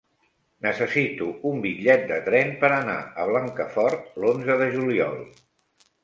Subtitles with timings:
[0.65, 5.21] Necessito un bitllet de tren per anar a Blancafort l'onze de juliol.